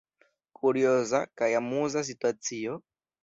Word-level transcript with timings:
Kurioza 0.59 1.19
kaj 1.41 1.49
amuza 1.59 2.05
situacio? 2.09 2.73